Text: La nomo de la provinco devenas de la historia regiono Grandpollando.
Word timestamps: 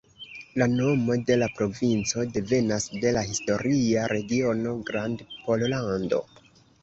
La 0.59 0.67
nomo 0.69 1.17
de 1.29 1.35
la 1.41 1.49
provinco 1.57 2.23
devenas 2.37 2.87
de 3.03 3.13
la 3.17 3.23
historia 3.33 4.07
regiono 4.15 4.75
Grandpollando. 4.91 6.23